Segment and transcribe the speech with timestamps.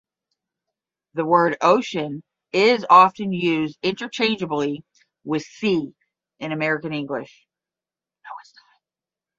[1.13, 4.83] The word "ocean" is often used interchangeably
[5.23, 5.93] with "sea"
[6.39, 7.45] in American English.